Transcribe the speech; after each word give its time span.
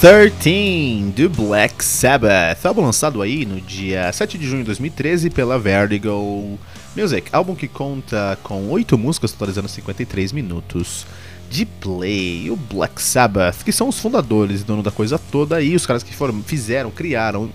Thirteen 0.00 1.10
do 1.10 1.28
Black 1.28 1.84
Sabbath, 1.84 2.64
álbum 2.64 2.82
lançado 2.82 3.20
aí 3.20 3.44
no 3.44 3.60
dia 3.60 4.12
7 4.12 4.38
de 4.38 4.46
junho 4.46 4.60
de 4.60 4.66
2013 4.66 5.28
pela 5.28 5.58
Vertigo 5.58 6.56
Music, 6.96 7.28
álbum 7.32 7.56
que 7.56 7.66
conta 7.66 8.38
com 8.44 8.68
8 8.68 8.96
músicas 8.96 9.32
totalizando 9.32 9.68
53 9.68 10.30
minutos 10.30 11.04
de 11.50 11.66
play. 11.66 12.48
O 12.48 12.54
Black 12.54 13.02
Sabbath, 13.02 13.64
que 13.64 13.72
são 13.72 13.88
os 13.88 13.98
fundadores 13.98 14.60
e 14.60 14.64
dono 14.64 14.84
da 14.84 14.92
coisa 14.92 15.18
toda 15.18 15.56
aí, 15.56 15.74
os 15.74 15.84
caras 15.84 16.04
que 16.04 16.14
foram, 16.14 16.44
fizeram, 16.44 16.92
criaram, 16.92 17.50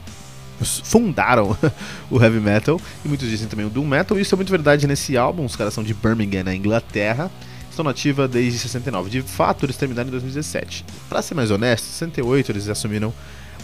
fundaram 0.84 1.58
o 2.12 2.22
heavy 2.22 2.42
metal 2.42 2.78
e 3.06 3.08
muitos 3.08 3.30
dizem 3.30 3.48
também 3.48 3.66
o 3.66 3.70
doom 3.70 3.88
metal. 3.88 4.20
Isso 4.20 4.36
é 4.36 4.38
muito 4.38 4.52
verdade 4.52 4.86
nesse 4.86 5.16
álbum. 5.16 5.46
Os 5.46 5.56
caras 5.56 5.74
são 5.74 5.82
de 5.82 5.94
Birmingham, 5.94 6.44
na 6.44 6.54
Inglaterra 6.54 7.32
estão 7.74 7.84
nativa 7.84 8.28
desde 8.28 8.60
69. 8.60 9.10
De 9.10 9.22
fato, 9.22 9.66
eles 9.66 9.76
terminaram 9.76 10.08
em 10.08 10.12
2017. 10.12 10.86
Para 11.10 11.22
ser 11.22 11.36
mais 11.36 11.52
honesto, 11.52 11.86
em 11.86 11.92
68 11.92 12.52
eles 12.52 12.70
assumiram 12.70 13.14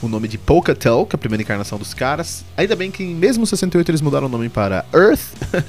o 0.01 0.07
nome 0.07 0.27
de 0.27 0.38
Polkatel, 0.38 1.05
que 1.05 1.16
é 1.16 1.17
a 1.17 1.19
primeira 1.19 1.44
encarnação 1.44 1.78
dos 1.78 1.94
caras. 1.94 2.45
Ainda 2.56 2.75
bem 2.75 2.89
que 2.89 3.03
mesmo 3.03 3.44
em 3.44 3.45
68 3.45 3.91
eles 3.91 4.01
mudaram 4.01 4.28
o 4.28 4.29
nome 4.29 4.47
para 4.47 4.85
Earth. 4.94 5.19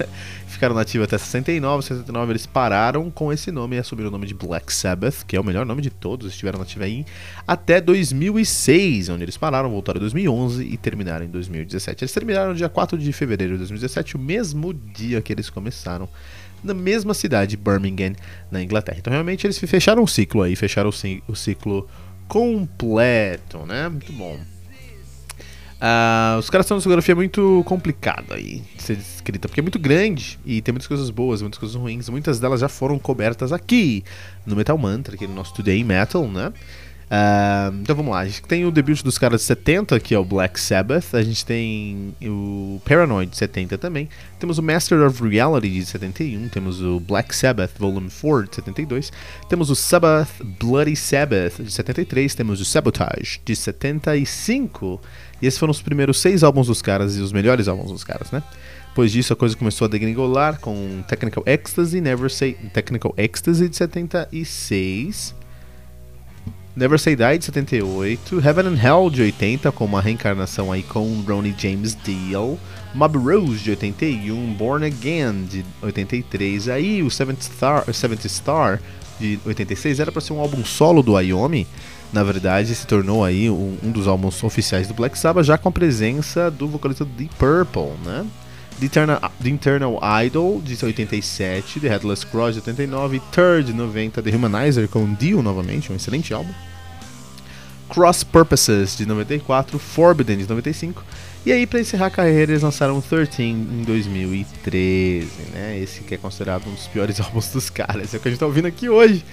Ficaram 0.47 0.73
nativos 0.73 1.05
até 1.05 1.17
69. 1.17 1.83
69 1.83 2.31
eles 2.31 2.45
pararam 2.45 3.11
com 3.11 3.31
esse 3.31 3.51
nome 3.51 3.75
e 3.75 3.79
assumiram 3.79 4.09
o 4.09 4.11
nome 4.11 4.25
de 4.25 4.33
Black 4.33 4.71
Sabbath, 4.71 5.25
que 5.27 5.35
é 5.35 5.39
o 5.39 5.43
melhor 5.43 5.65
nome 5.65 5.81
de 5.81 5.89
todos. 5.89 6.31
Estiveram 6.31 6.59
nativos 6.59 6.85
aí 6.85 7.05
até 7.45 7.81
2006, 7.81 9.09
onde 9.09 9.23
eles 9.23 9.37
pararam, 9.37 9.69
voltaram 9.69 9.97
em 9.97 10.01
2011 10.01 10.63
e 10.63 10.77
terminaram 10.77 11.25
em 11.25 11.29
2017. 11.29 12.03
Eles 12.03 12.13
terminaram 12.13 12.51
no 12.51 12.55
dia 12.55 12.69
4 12.69 12.97
de 12.97 13.11
fevereiro 13.11 13.53
de 13.53 13.59
2017, 13.59 14.15
o 14.15 14.19
mesmo 14.19 14.73
dia 14.73 15.21
que 15.21 15.33
eles 15.33 15.49
começaram 15.49 16.07
na 16.63 16.73
mesma 16.73 17.13
cidade, 17.13 17.57
Birmingham, 17.57 18.13
na 18.49 18.61
Inglaterra. 18.61 18.97
Então 18.99 19.11
realmente 19.11 19.45
eles 19.45 19.57
fecharam 19.57 20.03
o 20.03 20.07
ciclo 20.07 20.41
aí, 20.41 20.55
fecharam 20.55 20.89
o, 20.89 21.35
ciclo 21.35 21.87
completo, 22.27 23.65
né? 23.65 23.89
Muito 23.89 24.13
bom. 24.13 24.39
Uh, 25.81 26.37
os 26.37 26.47
caras 26.47 26.67
têm 26.67 26.75
uma 26.75 26.79
discografia 26.79 27.15
muito 27.15 27.63
complicada 27.65 28.35
aí 28.35 28.61
de 28.75 28.83
ser 28.83 28.95
descrita, 28.95 29.47
porque 29.47 29.61
é 29.61 29.63
muito 29.63 29.79
grande 29.79 30.39
e 30.45 30.61
tem 30.61 30.71
muitas 30.71 30.87
coisas 30.87 31.09
boas, 31.09 31.41
muitas 31.41 31.59
coisas 31.59 31.75
ruins. 31.75 32.07
Muitas 32.07 32.39
delas 32.39 32.59
já 32.59 32.69
foram 32.69 32.99
cobertas 32.99 33.51
aqui 33.51 34.03
no 34.45 34.55
Metal 34.55 34.77
Mantra, 34.77 35.15
aqui 35.15 35.25
no 35.25 35.33
nosso 35.33 35.55
Today 35.55 35.83
Metal, 35.83 36.27
né? 36.27 36.53
Então 37.81 37.93
vamos 37.93 38.13
lá, 38.13 38.19
a 38.19 38.25
gente 38.25 38.41
tem 38.43 38.65
o 38.65 38.71
debut 38.71 39.03
dos 39.03 39.17
caras 39.17 39.41
de 39.41 39.47
70, 39.47 39.99
que 39.99 40.15
é 40.15 40.17
o 40.17 40.23
Black 40.23 40.57
Sabbath, 40.57 41.13
a 41.13 41.21
gente 41.21 41.45
tem 41.45 42.13
o 42.23 42.81
Paranoid 42.85 43.29
de 43.29 43.37
70 43.37 43.77
também, 43.77 44.07
temos 44.39 44.57
o 44.57 44.63
Master 44.63 45.05
of 45.05 45.21
Reality 45.27 45.69
de 45.69 45.85
71, 45.85 46.47
temos 46.47 46.81
o 46.81 47.01
Black 47.01 47.35
Sabbath 47.35 47.71
Volume 47.77 48.09
4 48.09 48.49
de 48.49 48.55
72, 48.55 49.11
temos 49.49 49.69
o 49.69 49.75
Sabbath 49.75 50.29
Bloody 50.57 50.95
Sabbath 50.95 51.61
de 51.61 51.69
73, 51.69 52.33
temos 52.33 52.61
o 52.61 52.65
Sabotage 52.65 53.41
de 53.43 53.57
75, 53.57 55.01
e 55.41 55.47
esses 55.47 55.59
foram 55.59 55.71
os 55.71 55.81
primeiros 55.81 56.17
seis 56.17 56.43
álbuns 56.43 56.67
dos 56.67 56.81
caras 56.81 57.17
e 57.17 57.19
os 57.19 57.33
melhores 57.33 57.67
álbuns 57.67 57.91
dos 57.91 58.05
caras, 58.05 58.31
né? 58.31 58.41
Depois 58.87 59.11
disso 59.11 59.33
a 59.33 59.35
coisa 59.35 59.55
começou 59.57 59.85
a 59.85 59.89
degringolar 59.89 60.61
com 60.61 61.03
Technical 61.09 61.43
Ecstasy, 61.45 61.99
Never 61.99 62.29
Say 62.29 62.53
Technical 62.73 63.13
Ecstasy 63.17 63.67
de 63.67 63.75
76. 63.75 65.35
Never 66.75 66.97
Say 66.97 67.17
Die 67.17 67.37
de 67.37 67.45
78, 67.45 68.39
Heaven 68.39 68.67
and 68.67 68.77
Hell 68.81 69.09
de 69.09 69.21
80, 69.23 69.71
com 69.73 69.83
uma 69.83 70.01
reencarnação 70.01 70.71
aí 70.71 70.81
com 70.81 71.21
Ronnie 71.27 71.53
James 71.57 71.97
Dio, 72.01 72.57
Mob 72.93 73.17
Rose 73.17 73.59
de 73.59 73.71
81, 73.71 74.53
Born 74.53 74.85
Again 74.85 75.43
de 75.49 75.65
83, 75.81 76.69
aí 76.69 77.03
o 77.03 77.09
Seventh 77.09 77.41
Star, 77.41 77.93
Seventh 77.93 78.25
Star 78.27 78.81
de 79.19 79.37
86 79.45 79.99
era 79.99 80.11
para 80.11 80.21
ser 80.21 80.31
um 80.31 80.39
álbum 80.39 80.63
solo 80.63 81.03
do 81.03 81.19
Iommi, 81.19 81.67
na 82.13 82.23
verdade 82.23 82.73
se 82.73 82.87
tornou 82.87 83.23
aí 83.23 83.49
um, 83.49 83.77
um, 83.83 83.91
dos 83.91 84.07
álbuns 84.07 84.41
oficiais 84.41 84.87
do 84.87 84.93
Black 84.93 85.17
Sabbath, 85.17 85.45
já 85.45 85.57
com 85.57 85.67
a 85.67 85.71
presença 85.73 86.49
do 86.49 86.69
vocalista 86.69 87.03
Deep 87.03 87.35
Purple, 87.35 87.91
né? 88.05 88.25
The 88.81 88.87
Internal, 89.47 89.99
The 89.99 90.25
Idol 90.25 90.59
de 90.59 90.75
87, 90.83 91.79
The 91.79 91.87
Headless 91.87 92.25
Cross 92.25 92.55
de 92.55 92.61
89, 92.61 93.21
Third 93.31 93.65
de 93.65 93.73
90, 93.73 94.23
The 94.23 94.35
Humanizer 94.35 94.87
com 94.87 95.13
Dio 95.13 95.43
novamente, 95.43 95.91
um 95.91 95.95
excelente 95.95 96.33
álbum. 96.33 96.51
Cross 97.89 98.23
Purposes 98.23 98.97
de 98.97 99.05
94, 99.05 99.77
Forbidden 99.77 100.39
de 100.39 100.49
95. 100.49 101.03
E 101.45 101.51
aí, 101.51 101.67
para 101.67 101.79
encerrar 101.79 102.07
a 102.07 102.09
carreira, 102.09 102.53
eles 102.53 102.63
lançaram 102.63 102.99
13 102.99 103.43
em 103.43 103.83
2013, 103.85 105.27
né? 105.53 105.77
Esse 105.77 106.01
que 106.01 106.15
é 106.15 106.17
considerado 106.17 106.67
um 106.67 106.73
dos 106.73 106.87
piores 106.87 107.19
álbuns 107.21 107.49
dos 107.49 107.69
caras. 107.69 108.13
É 108.13 108.17
o 108.17 108.19
que 108.19 108.29
a 108.29 108.31
gente 108.31 108.39
tá 108.39 108.47
ouvindo 108.47 108.67
aqui 108.67 108.89
hoje. 108.89 109.23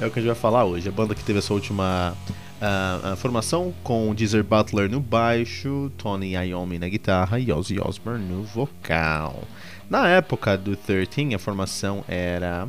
É 0.00 0.06
o 0.06 0.10
que 0.10 0.18
a 0.18 0.22
gente 0.22 0.32
vai 0.32 0.40
falar 0.40 0.64
hoje. 0.64 0.86
A 0.86 0.92
banda 0.92 1.14
que 1.14 1.24
teve 1.24 1.38
a 1.38 1.42
sua 1.42 1.54
última 1.54 2.14
a, 2.60 3.16
formação 3.16 3.72
com 3.82 4.14
Deezer 4.14 4.44
Butler 4.44 4.90
no 4.90 5.00
baixo, 5.00 5.90
Tony 5.96 6.34
Iommi 6.34 6.78
na 6.78 6.88
guitarra 6.88 7.38
e 7.38 7.52
Ozzy 7.52 7.80
Osbourne 7.80 8.24
no 8.24 8.42
vocal. 8.42 9.44
Na 9.88 10.08
época 10.08 10.56
do 10.56 10.76
13, 10.76 11.34
a 11.34 11.38
formação 11.38 12.04
era 12.08 12.68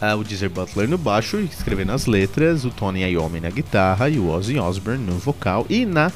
uh, 0.00 0.18
o 0.18 0.24
Deezer 0.24 0.50
Butler 0.50 0.88
no 0.88 0.98
baixo, 0.98 1.38
escrevendo 1.38 1.92
as 1.92 2.06
letras, 2.06 2.64
o 2.64 2.70
Tony 2.70 3.02
Iommi 3.04 3.40
na 3.40 3.50
guitarra 3.50 4.08
e 4.08 4.18
o 4.18 4.28
Ozzy 4.28 4.58
Osbourne 4.58 5.04
no 5.04 5.18
vocal 5.18 5.66
e 5.68 5.84
na 5.84 6.10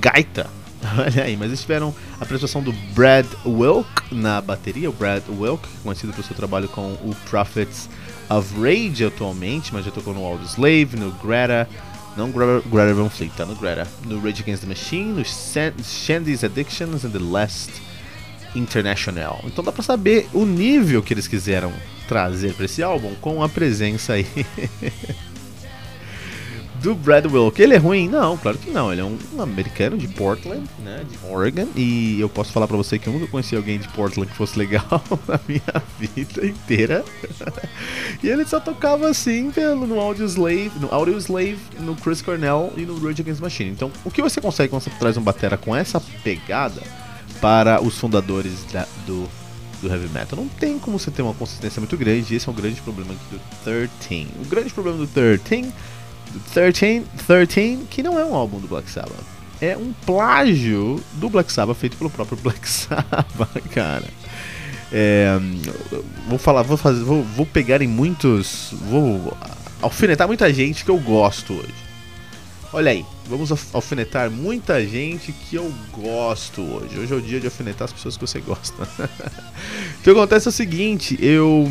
gaita. 0.00 0.50
Olha 0.98 1.24
aí, 1.24 1.36
mas 1.36 1.48
eles 1.48 1.62
tiveram 1.62 1.94
a 2.20 2.24
apresentação 2.24 2.62
do 2.62 2.72
Brad 2.94 3.26
Wilk 3.46 4.14
na 4.14 4.40
bateria, 4.40 4.90
o 4.90 4.92
Brad 4.92 5.22
Wilk, 5.28 5.66
conhecido 5.82 6.12
pelo 6.12 6.24
seu 6.24 6.36
trabalho 6.36 6.68
com 6.68 6.92
o 6.92 7.16
Prophets 7.30 7.88
of 8.30 8.54
Rage 8.60 9.04
atualmente, 9.04 9.72
mas 9.72 9.84
já 9.84 9.90
tocou 9.90 10.14
no 10.14 10.24
Audio 10.24 10.46
Slave, 10.46 10.96
no 10.96 11.10
Greta, 11.12 11.68
não 12.16 12.30
Greta, 12.30 12.62
Greta 12.68 12.94
Van 12.94 13.08
Fleet, 13.08 13.32
tá 13.36 13.44
no 13.44 13.54
Greta, 13.54 13.86
no 14.04 14.20
Rage 14.20 14.42
Against 14.42 14.62
the 14.62 14.68
Machine, 14.68 15.12
no 15.12 15.24
Shandy's 15.24 16.44
Addictions 16.44 17.04
and 17.04 17.10
the 17.10 17.18
Last 17.18 17.70
International. 18.54 19.40
Então 19.44 19.64
dá 19.64 19.72
pra 19.72 19.82
saber 19.82 20.28
o 20.32 20.44
nível 20.44 21.02
que 21.02 21.12
eles 21.12 21.26
quiseram 21.26 21.72
trazer 22.08 22.54
para 22.54 22.66
esse 22.66 22.82
álbum 22.82 23.14
com 23.20 23.42
a 23.42 23.48
presença 23.48 24.14
aí 24.14 24.26
do 26.84 26.94
Brad 26.94 27.24
Wilk. 27.24 27.60
Ele 27.60 27.72
é 27.72 27.78
ruim? 27.78 28.10
Não, 28.10 28.36
claro 28.36 28.58
que 28.58 28.70
não. 28.70 28.92
Ele 28.92 29.00
é 29.00 29.04
um, 29.04 29.16
um 29.34 29.40
americano 29.40 29.96
de 29.96 30.06
Portland, 30.06 30.68
né, 30.80 31.02
de 31.10 31.18
Oregon. 31.32 31.66
E 31.74 32.20
eu 32.20 32.28
posso 32.28 32.52
falar 32.52 32.68
pra 32.68 32.76
você 32.76 32.98
que 32.98 33.06
eu 33.06 33.12
nunca 33.14 33.26
conheci 33.26 33.56
alguém 33.56 33.78
de 33.78 33.88
Portland 33.88 34.30
que 34.30 34.36
fosse 34.36 34.58
legal 34.58 34.84
na 35.26 35.40
minha 35.48 35.82
vida 35.98 36.46
inteira. 36.46 37.02
e 38.22 38.28
ele 38.28 38.44
só 38.44 38.60
tocava 38.60 39.08
assim 39.08 39.50
pelo, 39.50 39.86
no 39.86 39.98
Audio 39.98 40.26
Slave, 40.26 40.72
no 40.78 40.92
Audio 40.92 41.16
Slave, 41.16 41.58
no 41.80 41.96
Chris 41.96 42.20
Cornell 42.20 42.70
e 42.76 42.82
no 42.82 43.02
Rage 43.02 43.22
Against 43.22 43.40
Machine. 43.40 43.70
Então, 43.70 43.90
o 44.04 44.10
que 44.10 44.20
você 44.20 44.38
consegue 44.38 44.68
quando 44.68 44.82
você 44.82 44.90
traz 44.90 45.16
um 45.16 45.22
batera 45.22 45.56
com 45.56 45.74
essa 45.74 45.98
pegada 46.22 46.82
para 47.40 47.82
os 47.82 47.98
fundadores 47.98 48.62
da, 48.70 48.86
do 49.06 49.26
do 49.82 49.88
heavy 49.92 50.08
metal. 50.08 50.38
Não 50.38 50.48
tem 50.48 50.78
como 50.78 50.98
você 50.98 51.10
ter 51.10 51.20
uma 51.20 51.34
consistência 51.34 51.78
muito 51.78 51.94
grande, 51.94 52.32
e 52.32 52.36
esse 52.36 52.48
é 52.48 52.50
o 52.50 52.54
grande 52.54 52.80
problema 52.80 53.12
do 53.12 53.40
13. 53.62 54.28
O 54.40 54.44
grande 54.46 54.72
problema 54.72 54.96
do 54.96 55.06
13 55.06 55.70
13, 56.52 57.04
13, 57.26 57.78
que 57.90 58.02
não 58.02 58.18
é 58.18 58.24
um 58.24 58.34
álbum 58.34 58.58
do 58.58 58.66
Black 58.66 58.90
Sabbath. 58.90 59.24
É 59.60 59.76
um 59.76 59.92
plágio 60.04 61.02
do 61.14 61.28
Black 61.28 61.52
Sabbath 61.52 61.78
feito 61.78 61.96
pelo 61.96 62.10
próprio 62.10 62.38
Black 62.42 62.68
Sabbath, 62.68 63.68
cara. 63.72 64.04
É, 64.92 65.38
vou 66.28 66.38
falar, 66.38 66.62
vou 66.62 66.76
fazer, 66.76 67.02
vou, 67.02 67.22
vou 67.22 67.46
pegar 67.46 67.82
em 67.82 67.88
muitos, 67.88 68.74
vou 68.88 69.36
alfinetar 69.82 70.26
muita 70.26 70.52
gente 70.52 70.84
que 70.84 70.90
eu 70.90 70.98
gosto 70.98 71.52
hoje. 71.54 71.84
Olha 72.72 72.90
aí, 72.90 73.06
vamos 73.28 73.52
alfinetar 73.72 74.30
muita 74.30 74.84
gente 74.84 75.32
que 75.32 75.56
eu 75.56 75.72
gosto 75.92 76.60
hoje. 76.60 76.98
Hoje 76.98 77.12
é 77.12 77.16
o 77.16 77.22
dia 77.22 77.38
de 77.40 77.46
alfinetar 77.46 77.84
as 77.86 77.92
pessoas 77.92 78.16
que 78.16 78.26
você 78.26 78.40
gosta. 78.40 78.82
o 80.00 80.02
que 80.02 80.10
acontece 80.10 80.48
é 80.48 80.50
o 80.50 80.52
seguinte, 80.52 81.16
eu 81.20 81.70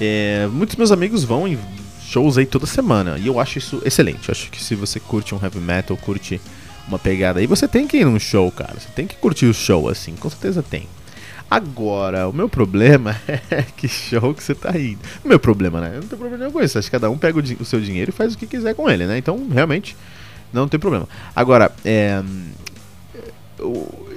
é, 0.00 0.46
muitos 0.52 0.76
meus 0.76 0.92
amigos 0.92 1.24
vão 1.24 1.48
em 1.48 1.58
shows 2.06 2.38
aí 2.38 2.46
toda 2.46 2.66
semana. 2.66 3.18
E 3.18 3.26
eu 3.26 3.40
acho 3.40 3.58
isso 3.58 3.82
excelente. 3.84 4.28
Eu 4.28 4.32
acho 4.32 4.50
que 4.50 4.62
se 4.62 4.74
você 4.74 5.00
curte 5.00 5.34
um 5.34 5.40
heavy 5.42 5.58
metal, 5.58 5.96
curte 5.96 6.40
uma 6.86 6.98
pegada 6.98 7.40
aí, 7.40 7.46
você 7.46 7.66
tem 7.66 7.86
que 7.86 7.98
ir 7.98 8.04
num 8.04 8.18
show, 8.18 8.50
cara. 8.52 8.74
Você 8.78 8.88
tem 8.94 9.06
que 9.06 9.16
curtir 9.16 9.46
o 9.46 9.54
show, 9.54 9.88
assim, 9.88 10.14
com 10.14 10.30
certeza 10.30 10.62
tem. 10.62 10.88
Agora, 11.50 12.28
o 12.28 12.32
meu 12.32 12.48
problema 12.48 13.16
é 13.50 13.62
que 13.76 13.88
show 13.88 14.34
que 14.34 14.42
você 14.42 14.54
tá 14.54 14.76
indo. 14.78 14.98
O 15.24 15.28
meu 15.28 15.38
problema, 15.38 15.80
né? 15.80 15.90
Eu 15.94 16.00
não 16.00 16.08
tem 16.08 16.18
problema 16.18 16.38
nenhum 16.38 16.52
com 16.52 16.62
isso. 16.62 16.78
Acho 16.78 16.88
que 16.88 16.92
cada 16.92 17.10
um 17.10 17.18
pega 17.18 17.38
o, 17.38 17.42
o, 17.62 17.64
seu 17.64 17.80
dinheiro 17.80 18.10
e 18.10 18.12
faz 18.12 18.34
o 18.34 18.38
que 18.38 18.46
quiser 18.46 18.74
com 18.74 18.88
ele, 18.88 19.06
né? 19.06 19.18
Então, 19.18 19.46
realmente, 19.52 19.96
não 20.52 20.68
tem 20.68 20.78
problema. 20.78 21.08
Agora, 21.34 21.72
é. 21.84 22.22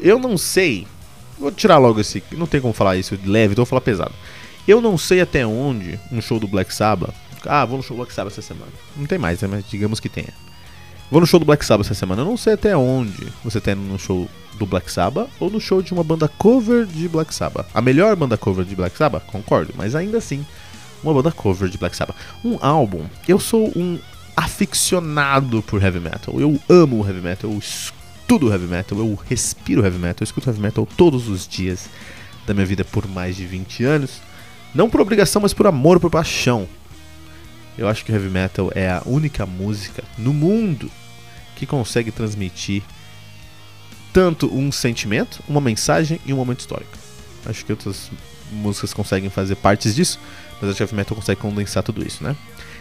Eu 0.02 0.20
não 0.20 0.38
sei. 0.38 0.88
Vou 1.38 1.52
tirar 1.52 1.78
logo 1.78 2.00
esse. 2.00 2.24
Não 2.32 2.48
tem 2.48 2.62
como 2.62 2.74
falar 2.74 2.98
isso 2.98 3.18
leve, 3.26 3.54
então 3.54 3.64
vou 3.64 3.70
falar 3.70 3.82
pesado. 3.82 4.14
Eu 4.68 4.82
não 4.82 4.98
sei 4.98 5.22
até 5.22 5.46
onde 5.46 6.00
um 6.12 6.22
show 6.22 6.40
do 6.40 6.48
Black 6.48 6.74
Sabbath 6.74 7.14
ah, 7.46 7.66
vou 7.66 7.78
no 7.78 7.84
show 7.84 7.96
do 7.96 8.00
Black 8.00 8.14
Sabbath 8.14 8.34
essa 8.34 8.42
semana. 8.42 8.72
Não 8.96 9.06
tem 9.06 9.18
mais, 9.18 9.42
né? 9.42 9.48
Mas 9.48 9.66
digamos 9.70 10.00
que 10.00 10.10
tenha. 10.10 10.34
Vou 11.12 11.20
no 11.20 11.28
show 11.28 11.40
do 11.40 11.46
Black 11.46 11.66
Sabbath 11.66 11.88
essa 11.88 11.96
semana. 11.96 12.22
Eu 12.22 12.26
não 12.26 12.38
sei 12.38 12.54
até 12.54 12.76
onde 12.78 13.28
você 13.44 13.60
tá 13.60 13.72
indo 13.72 13.82
no 13.82 13.98
show 13.98 14.30
do 14.58 14.66
Black 14.66 14.92
Sabbath 14.92 15.30
ou 15.40 15.50
no 15.50 15.60
show 15.60 15.82
de 15.82 15.92
uma 15.92 16.04
banda 16.04 16.28
cover 16.28 16.86
de 16.86 17.08
Black 17.08 17.34
Sabbath. 17.34 17.68
A 17.74 17.82
melhor 17.82 18.16
banda 18.16 18.38
cover 18.38 18.64
de 18.64 18.76
Black 18.76 18.96
Sabbath? 18.96 19.26
Concordo, 19.26 19.74
mas 19.76 19.96
ainda 19.96 20.20
assim, 20.20 20.46
uma 21.04 21.14
banda 21.14 21.32
cover 21.32 21.68
de 21.68 21.78
Black 21.78 21.96
Sabbath. 21.96 22.16
Um 22.44 22.58
álbum. 22.62 23.06
Eu 23.28 23.40
sou 23.40 23.72
um 23.76 23.98
aficionado 24.38 25.64
por 25.64 25.82
heavy 25.82 26.00
metal. 26.00 26.40
Eu 26.40 26.60
amo 26.70 27.06
heavy 27.06 27.22
metal. 27.22 27.52
Eu 27.52 27.58
estudo 27.58 28.52
heavy 28.52 28.68
metal. 28.68 28.98
Eu 29.00 29.18
respiro 29.28 29.84
heavy 29.84 29.98
metal. 29.98 30.22
Eu 30.22 30.26
escuto 30.26 30.50
heavy 30.50 30.62
metal 30.62 30.88
todos 30.96 31.28
os 31.28 31.48
dias 31.48 31.90
da 32.46 32.54
minha 32.54 32.66
vida 32.66 32.86
por 32.86 33.08
mais 33.08 33.36
de 33.36 33.46
20 33.46 33.84
anos. 33.84 34.22
Não 34.76 34.90
por 34.90 35.02
obrigação, 35.02 35.42
mas 35.42 35.54
por 35.54 35.66
amor, 35.66 36.00
por 36.00 36.12
paixão. 36.12 36.68
Eu 37.80 37.88
acho 37.88 38.04
que 38.04 38.12
o 38.12 38.16
heavy 38.16 38.30
metal 38.30 38.70
é 38.76 38.90
a 38.90 39.02
única 39.06 39.46
música 39.46 40.04
no 40.18 40.34
mundo 40.34 40.92
que 41.56 41.66
consegue 41.66 42.12
transmitir 42.12 42.84
tanto 44.12 44.54
um 44.54 44.70
sentimento, 44.70 45.42
uma 45.48 45.62
mensagem 45.62 46.20
e 46.26 46.34
um 46.34 46.36
momento 46.36 46.60
histórico. 46.60 46.92
Acho 47.46 47.66
que 47.66 47.72
outras 47.72 48.12
músicas 48.52 48.94
conseguem 48.94 49.30
fazer 49.30 49.56
partes 49.56 49.96
disso, 49.96 50.20
mas 50.60 50.72
acho 50.72 50.76
que 50.76 50.84
o 50.84 50.84
heavy 50.84 50.96
metal 50.96 51.16
consegue 51.16 51.40
condensar 51.40 51.82
tudo 51.82 52.06
isso, 52.06 52.22
né? 52.22 52.36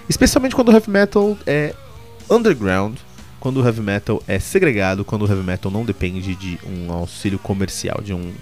Especialmente 0.09 0.57
quando 0.57 0.71
o 0.71 0.73
heavy 0.73 0.91
metal 0.91 1.39
é 1.47 1.77
underground, 2.29 2.99
quando 3.39 3.63
o 3.63 3.65
heavy 3.65 3.83
metal 3.83 4.21
é 4.27 4.41
segregado, 4.41 5.05
quando 5.05 5.23
o 5.23 5.29
heavy 5.29 5.45
metal 5.45 5.71
não 5.71 5.85
depende 5.85 6.35
de 6.35 6.59
um 6.67 6.91
auxílio 6.91 7.39
comercial, 7.39 8.01
de 8.03 8.13
um 8.13 8.33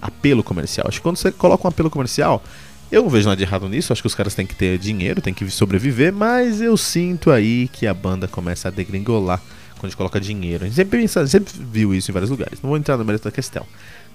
apelo 0.00 0.42
comercial. 0.42 0.86
Acho 0.88 0.96
que 0.96 1.02
quando 1.02 1.18
você 1.18 1.30
coloca 1.30 1.66
um 1.66 1.68
apelo 1.68 1.90
comercial, 1.90 2.42
eu 2.90 3.02
não 3.02 3.10
vejo 3.10 3.28
nada 3.28 3.36
de 3.36 3.44
errado 3.44 3.68
nisso, 3.68 3.92
acho 3.92 4.02
que 4.02 4.06
os 4.06 4.14
caras 4.14 4.34
têm 4.34 4.46
que 4.46 4.54
ter 4.54 4.78
dinheiro, 4.78 5.20
têm 5.20 5.32
que 5.32 5.48
sobreviver, 5.50 6.12
mas 6.12 6.60
eu 6.60 6.76
sinto 6.76 7.30
aí 7.30 7.68
que 7.68 7.86
a 7.86 7.94
banda 7.94 8.26
começa 8.26 8.68
a 8.68 8.70
degringolar 8.70 9.40
quando 9.74 9.84
a 9.84 9.88
gente 9.88 9.96
coloca 9.96 10.20
dinheiro. 10.20 10.64
A 10.64 10.66
gente 10.66 10.76
sempre, 10.76 10.98
pensa, 10.98 11.26
sempre 11.26 11.52
viu 11.56 11.94
isso 11.94 12.10
em 12.10 12.14
vários 12.14 12.30
lugares, 12.30 12.60
não 12.60 12.68
vou 12.68 12.76
entrar 12.76 12.96
no 12.96 13.04
mérito 13.04 13.24
da 13.24 13.30
questão. 13.30 13.64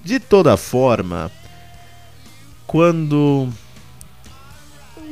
De 0.03 0.19
toda 0.19 0.57
forma, 0.57 1.31
quando 2.67 3.49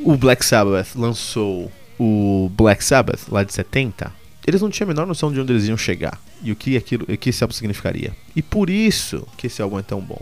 o 0.04 0.16
Black 0.16 0.44
Sabbath 0.44 0.94
lançou 0.94 1.72
o 1.98 2.50
Black 2.54 2.84
Sabbath 2.84 3.28
lá 3.28 3.42
de 3.42 3.52
70, 3.52 4.12
eles 4.46 4.60
não 4.60 4.68
tinham 4.68 4.86
a 4.86 4.92
menor 4.92 5.06
noção 5.06 5.32
de 5.32 5.40
onde 5.40 5.52
eles 5.52 5.66
iam 5.66 5.76
chegar 5.76 6.20
e 6.42 6.52
o 6.52 6.56
que, 6.56 6.76
aquilo, 6.76 7.04
o 7.08 7.16
que 7.16 7.30
esse 7.30 7.42
álbum 7.42 7.54
significaria. 7.54 8.14
E 8.36 8.42
por 8.42 8.68
isso 8.68 9.26
que 9.38 9.46
esse 9.46 9.62
álbum 9.62 9.78
é 9.78 9.82
tão 9.82 10.00
bom. 10.00 10.20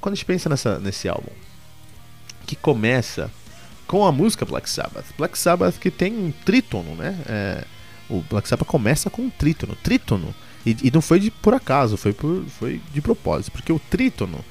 Quando 0.00 0.14
a 0.14 0.16
gente 0.16 0.24
pensa 0.24 0.48
nessa, 0.48 0.78
nesse 0.78 1.08
álbum, 1.08 1.30
que 2.46 2.56
começa 2.56 3.30
com 3.86 4.04
a 4.06 4.12
música 4.12 4.44
Black 4.44 4.68
Sabbath. 4.68 5.06
Black 5.18 5.38
Sabbath 5.38 5.78
que 5.78 5.90
tem 5.90 6.12
um 6.12 6.32
trítono, 6.44 6.94
né? 6.94 7.16
É, 7.26 7.64
o 8.08 8.20
Black 8.20 8.48
Sabbath 8.48 8.66
começa 8.66 9.10
com 9.10 9.22
um 9.22 9.30
trítono. 9.30 9.76
Trítono. 9.82 10.34
E, 10.64 10.76
e, 10.84 10.90
não 10.90 11.00
foi 11.00 11.18
de 11.18 11.30
por 11.30 11.54
acaso, 11.54 11.96
foi, 11.96 12.12
por, 12.12 12.44
foi 12.58 12.80
de 12.92 13.00
propósito. 13.00 13.52
Porque 13.52 13.72
o 13.72 13.78
trítono 13.78 14.44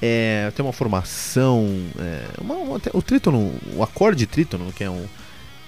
é, 0.00 0.50
tem 0.54 0.64
uma 0.64 0.72
formação. 0.72 1.66
É, 1.98 2.40
uma, 2.40 2.54
uma, 2.54 2.80
o 2.92 3.02
trítono, 3.02 3.52
o 3.74 3.82
acorde 3.82 4.26
trítono, 4.26 4.72
que 4.72 4.84
é 4.84 4.90
um. 4.90 5.06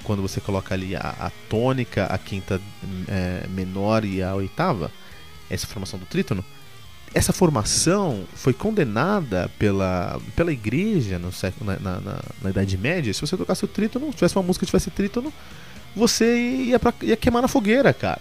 Quando 0.02 0.22
você 0.22 0.40
coloca 0.40 0.74
ali 0.74 0.96
a, 0.96 1.14
a 1.20 1.30
tônica, 1.48 2.06
a 2.06 2.16
quinta 2.16 2.60
é, 3.06 3.46
menor 3.48 4.04
e 4.04 4.22
a 4.22 4.34
oitava, 4.34 4.90
essa 5.48 5.66
formação 5.66 5.98
do 5.98 6.06
trítono, 6.06 6.44
essa 7.12 7.32
formação 7.32 8.24
foi 8.34 8.52
condenada 8.52 9.50
pela, 9.58 10.20
pela 10.36 10.52
igreja 10.52 11.18
no 11.18 11.32
século, 11.32 11.72
na, 11.72 11.78
na, 11.78 12.20
na, 12.40 12.50
Idade 12.50 12.78
Média. 12.78 13.12
Se 13.12 13.20
você 13.20 13.36
tocasse 13.36 13.64
o 13.64 13.68
trítono, 13.68 14.12
tivesse 14.12 14.36
uma 14.36 14.44
música 14.44 14.64
que 14.64 14.70
tivesse 14.70 14.90
trítono, 14.90 15.32
você 15.94 16.36
ia, 16.36 16.78
pra, 16.78 16.94
ia 17.02 17.16
queimar 17.16 17.42
na 17.42 17.48
fogueira, 17.48 17.92
cara. 17.92 18.20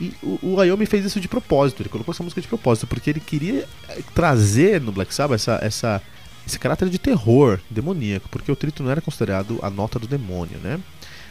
E 0.00 0.12
o, 0.22 0.38
o 0.42 0.86
fez 0.86 1.04
isso 1.04 1.18
de 1.18 1.28
propósito, 1.28 1.82
ele 1.82 1.88
colocou 1.88 2.12
essa 2.12 2.22
música 2.22 2.40
de 2.40 2.46
propósito, 2.46 2.86
porque 2.86 3.10
ele 3.10 3.20
queria 3.20 3.66
eh, 3.88 4.02
trazer 4.14 4.80
no 4.80 4.92
Black 4.92 5.12
Sabbath 5.12 5.40
essa, 5.40 5.58
essa, 5.62 6.02
esse 6.46 6.58
caráter 6.58 6.88
de 6.90 6.98
terror 6.98 7.58
demoníaco, 7.70 8.28
porque 8.28 8.52
o 8.52 8.56
trítono 8.56 8.90
era 8.90 9.00
considerado 9.00 9.58
a 9.62 9.70
nota 9.70 9.98
do 9.98 10.06
demônio, 10.06 10.58
né? 10.58 10.78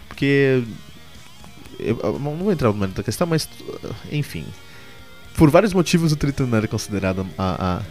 Porque. 0.07 0.63
Eu, 1.79 1.99
eu 2.03 2.19
não 2.19 2.35
vou 2.35 2.51
entrar 2.51 2.69
no 2.69 2.73
mérito 2.79 2.97
da 2.97 3.03
questão, 3.03 3.27
mas. 3.27 3.47
Enfim, 4.11 4.43
por 5.37 5.51
vários 5.51 5.71
motivos 5.71 6.11
o 6.11 6.15
trítono 6.15 6.53
era 6.57 6.67
considerado 6.67 7.25
a, 7.37 7.81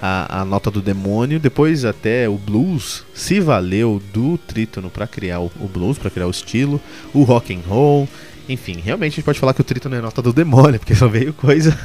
a, 0.00 0.40
a, 0.40 0.44
nota 0.44 0.70
do 0.70 0.80
demônio. 0.80 1.40
Depois 1.40 1.84
até 1.84 2.28
o 2.28 2.38
blues 2.38 3.04
se 3.12 3.40
valeu 3.40 4.00
do 4.12 4.38
trítono 4.38 4.88
para 4.88 5.06
criar 5.06 5.40
o, 5.40 5.50
o 5.60 5.66
blues, 5.66 5.98
para 5.98 6.08
criar 6.08 6.28
o 6.28 6.30
estilo, 6.30 6.80
o 7.12 7.24
rock 7.24 7.52
and 7.52 7.62
roll. 7.68 8.08
Enfim, 8.48 8.80
realmente 8.82 9.14
a 9.14 9.16
gente 9.16 9.24
pode 9.24 9.40
falar 9.40 9.54
que 9.54 9.60
o 9.60 9.64
trítono 9.64 9.96
é 9.96 10.00
nota 10.00 10.22
do 10.22 10.32
demônio, 10.32 10.78
porque 10.80 10.94
só 10.94 11.08
veio 11.08 11.32
coisa 11.34 11.76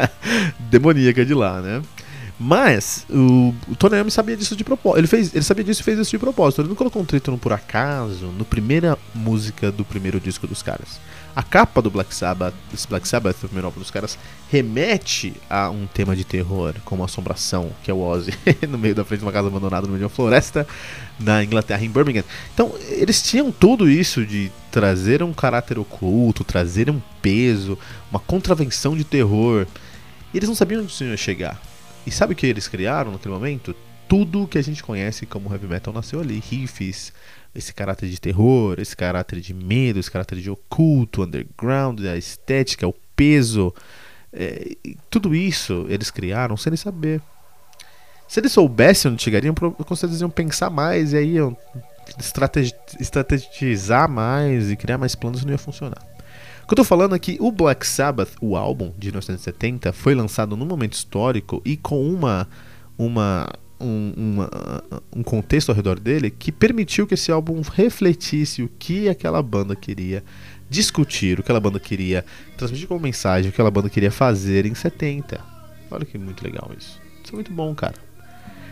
demoníaca 0.70 1.24
de 1.24 1.32
lá, 1.32 1.60
né? 1.60 1.80
Mas 2.38 3.06
o, 3.10 3.54
o 3.68 3.76
Tony 3.76 3.96
Iommi 3.96 4.10
sabia 4.10 4.36
disso 4.36 4.56
de 4.56 4.64
propósito. 4.64 4.98
Ele, 4.98 5.06
fez, 5.06 5.34
ele 5.34 5.44
sabia 5.44 5.64
disso 5.64 5.82
e 5.82 5.84
fez 5.84 5.98
isso 5.98 6.10
de 6.10 6.18
propósito. 6.18 6.62
Ele 6.62 6.68
não 6.68 6.74
colocou 6.74 7.00
um 7.00 7.04
trítono 7.04 7.36
por 7.36 7.52
acaso 7.52 8.26
no 8.28 8.46
primeira 8.46 8.96
música 9.14 9.70
do 9.70 9.84
primeiro 9.84 10.18
disco 10.18 10.46
dos 10.46 10.62
caras. 10.62 10.98
A 11.34 11.42
capa 11.42 11.80
do 11.80 11.90
Black 11.90 12.14
Sabbath, 12.14 12.54
esse 12.74 12.88
Black 12.88 13.06
Sabbath, 13.06 13.36
o 13.36 13.46
primeiro 13.46 13.66
álbum 13.66 13.78
dos 13.78 13.90
caras, 13.90 14.18
remete 14.50 15.32
a 15.48 15.70
um 15.70 15.86
tema 15.86 16.16
de 16.16 16.24
terror, 16.24 16.74
com 16.84 16.96
uma 16.96 17.04
assombração, 17.04 17.70
que 17.82 17.90
é 17.90 17.94
o 17.94 18.00
Ozzy, 18.00 18.32
no 18.68 18.76
meio 18.76 18.94
da 18.94 19.04
frente 19.04 19.20
de 19.20 19.26
uma 19.26 19.32
casa 19.32 19.48
abandonada 19.48 19.86
no 19.86 19.92
meio 19.92 20.00
de 20.00 20.04
uma 20.04 20.10
floresta, 20.10 20.66
na 21.18 21.44
Inglaterra, 21.44 21.84
em 21.84 21.90
Birmingham. 21.90 22.24
Então, 22.52 22.74
eles 22.88 23.22
tinham 23.22 23.52
tudo 23.52 23.88
isso 23.88 24.26
de 24.26 24.50
trazer 24.70 25.22
um 25.22 25.32
caráter 25.32 25.78
oculto, 25.78 26.42
trazer 26.42 26.90
um 26.90 27.00
peso, 27.22 27.78
uma 28.10 28.20
contravenção 28.20 28.96
de 28.96 29.04
terror. 29.04 29.66
E 30.34 30.36
eles 30.36 30.48
não 30.48 30.56
sabiam 30.56 30.82
onde 30.82 30.92
isso 30.92 31.04
ia 31.04 31.16
chegar. 31.16 31.60
E 32.06 32.10
sabe 32.10 32.32
o 32.32 32.36
que 32.36 32.46
eles 32.46 32.66
criaram 32.66 33.12
naquele 33.12 33.34
momento? 33.34 33.74
Tudo 34.08 34.48
que 34.48 34.58
a 34.58 34.62
gente 34.62 34.82
conhece 34.82 35.26
como 35.26 35.52
heavy 35.52 35.66
metal 35.66 35.92
nasceu 35.92 36.20
ali. 36.20 36.42
Riffs, 36.50 37.12
esse 37.54 37.72
caráter 37.74 38.08
de 38.08 38.20
terror, 38.20 38.78
esse 38.78 38.96
caráter 38.96 39.40
de 39.40 39.52
medo, 39.52 39.98
esse 39.98 40.10
caráter 40.10 40.38
de 40.38 40.50
oculto, 40.50 41.22
underground, 41.22 42.00
a 42.06 42.16
estética, 42.16 42.86
o 42.86 42.94
peso. 43.14 43.74
É, 44.32 44.76
tudo 45.08 45.34
isso 45.34 45.86
eles 45.88 46.10
criaram 46.10 46.56
sem 46.56 46.70
eles 46.70 46.80
saber. 46.80 47.20
Se 48.28 48.38
eles 48.38 48.52
soubessem 48.52 49.10
onde 49.10 49.22
chegariam, 49.22 49.52
com 49.54 49.96
certeza 49.96 50.22
iam 50.22 50.30
pensar 50.30 50.70
mais 50.70 51.12
e 51.12 51.16
aí 51.16 51.34
iam 51.34 51.56
estrategi 52.18 52.72
estrategizar 52.98 54.08
mais 54.08 54.70
e 54.70 54.76
criar 54.76 54.98
mais 54.98 55.14
planos 55.14 55.44
não 55.44 55.52
ia 55.52 55.58
funcionar. 55.58 56.00
O 56.62 56.66
que 56.66 56.74
eu 56.74 56.76
tô 56.76 56.84
falando 56.84 57.16
é 57.16 57.18
que 57.18 57.36
o 57.40 57.50
Black 57.50 57.84
Sabbath, 57.84 58.30
o 58.40 58.56
álbum 58.56 58.92
de 58.96 59.08
1970, 59.08 59.92
foi 59.92 60.14
lançado 60.14 60.56
num 60.56 60.64
momento 60.64 60.92
histórico 60.92 61.60
e 61.64 61.76
com 61.76 62.08
uma, 62.08 62.46
uma, 62.96 63.48
um, 63.80 64.46
um 65.16 65.22
contexto 65.22 65.70
ao 65.70 65.76
redor 65.76 65.98
dele 65.98 66.30
que 66.30 66.52
permitiu 66.52 67.06
que 67.06 67.14
esse 67.14 67.32
álbum 67.32 67.60
refletisse 67.62 68.62
o 68.62 68.70
que 68.78 69.08
aquela 69.08 69.42
banda 69.42 69.74
queria 69.74 70.22
discutir, 70.68 71.34
o 71.34 71.36
que 71.36 71.46
aquela 71.46 71.60
banda 71.60 71.80
queria 71.80 72.24
transmitir 72.56 72.86
como 72.86 73.00
mensagem, 73.00 73.48
o 73.48 73.52
que 73.52 73.56
aquela 73.56 73.70
banda 73.70 73.90
queria 73.90 74.10
fazer 74.10 74.66
em 74.66 74.74
70. 74.74 75.40
Olha 75.90 76.04
que 76.04 76.16
muito 76.16 76.44
legal 76.44 76.70
isso. 76.78 77.00
Isso 77.24 77.32
é 77.32 77.34
muito 77.34 77.52
bom, 77.52 77.74
cara. 77.74 77.94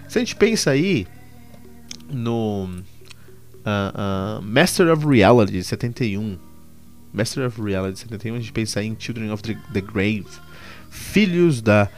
Se 0.09 0.19
a 0.19 0.21
gente 0.21 0.37
pensa 0.37 0.71
aí 0.71 1.07
no 2.09 2.65
uh, 2.65 4.39
uh, 4.39 4.43
Master 4.43 4.93
of 4.93 5.07
Reality 5.07 5.53
de 5.53 5.65
71, 5.65 6.39
Master 7.13 7.47
of 7.47 7.61
Reality 7.61 7.95
de 7.95 8.01
71, 8.01 8.35
a 8.35 8.39
gente 8.39 8.53
pensa 8.53 8.83
em 8.83 8.97
Children 8.99 9.33
of 9.33 9.43
the, 9.43 9.59
the 9.73 9.81
Grave, 9.81 10.27
Filhos 10.91 11.61
da, 11.61 11.89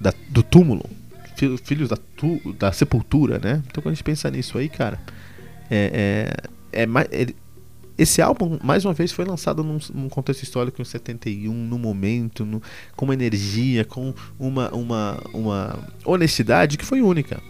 da, 0.00 0.12
do 0.30 0.42
túmulo, 0.42 0.88
Filhos 1.62 1.88
da, 1.88 1.96
tu, 2.16 2.40
da 2.58 2.72
sepultura, 2.72 3.38
né? 3.38 3.62
Então 3.66 3.82
quando 3.82 3.92
a 3.92 3.94
gente 3.94 4.04
pensa 4.04 4.30
nisso 4.30 4.58
aí, 4.58 4.68
cara, 4.68 5.00
é, 5.70 6.30
é, 6.72 6.82
é, 6.82 7.22
é 7.22 7.34
esse 7.98 8.22
álbum, 8.22 8.58
mais 8.62 8.84
uma 8.84 8.94
vez, 8.94 9.10
foi 9.10 9.24
lançado 9.24 9.64
num, 9.64 9.78
num 9.92 10.08
contexto 10.08 10.44
histórico 10.44 10.80
em 10.80 10.84
71, 10.84 11.52
no 11.52 11.76
momento, 11.76 12.46
no, 12.46 12.62
com 12.94 13.04
uma 13.04 13.12
energia, 13.12 13.84
com 13.84 14.14
uma, 14.38 14.70
uma, 14.70 15.20
uma 15.34 15.78
honestidade 16.04 16.78
que 16.78 16.84
foi 16.84 17.02
única. 17.02 17.42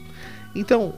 Então, 0.55 0.95